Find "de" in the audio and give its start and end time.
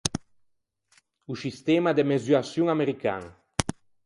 1.97-2.03